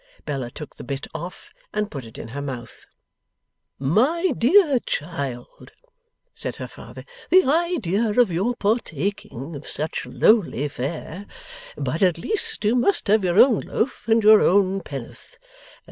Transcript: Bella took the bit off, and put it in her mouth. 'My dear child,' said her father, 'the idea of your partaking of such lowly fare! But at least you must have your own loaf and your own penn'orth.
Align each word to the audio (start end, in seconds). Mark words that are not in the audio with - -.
Bella 0.25 0.49
took 0.49 0.77
the 0.77 0.83
bit 0.83 1.05
off, 1.13 1.53
and 1.71 1.91
put 1.91 2.05
it 2.05 2.17
in 2.17 2.29
her 2.29 2.41
mouth. 2.41 2.87
'My 3.77 4.31
dear 4.35 4.79
child,' 4.79 5.73
said 6.33 6.55
her 6.55 6.67
father, 6.67 7.05
'the 7.29 7.43
idea 7.43 8.09
of 8.19 8.31
your 8.31 8.55
partaking 8.55 9.55
of 9.55 9.67
such 9.69 10.07
lowly 10.07 10.67
fare! 10.69 11.27
But 11.77 12.01
at 12.01 12.17
least 12.17 12.65
you 12.65 12.73
must 12.75 13.09
have 13.09 13.23
your 13.23 13.37
own 13.37 13.59
loaf 13.59 14.07
and 14.07 14.23
your 14.23 14.41
own 14.41 14.81
penn'orth. 14.81 15.37